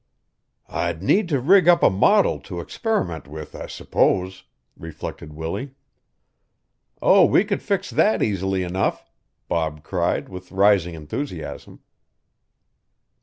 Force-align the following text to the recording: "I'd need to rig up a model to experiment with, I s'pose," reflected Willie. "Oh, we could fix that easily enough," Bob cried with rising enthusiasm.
"I'd 0.67 1.03
need 1.03 1.29
to 1.29 1.39
rig 1.39 1.67
up 1.67 1.83
a 1.83 1.89
model 1.91 2.39
to 2.39 2.59
experiment 2.59 3.27
with, 3.27 3.53
I 3.55 3.67
s'pose," 3.67 4.45
reflected 4.75 5.31
Willie. 5.31 5.75
"Oh, 7.03 7.23
we 7.25 7.43
could 7.45 7.61
fix 7.61 7.91
that 7.91 8.23
easily 8.23 8.63
enough," 8.63 9.05
Bob 9.47 9.83
cried 9.83 10.27
with 10.27 10.51
rising 10.51 10.95
enthusiasm. 10.95 11.81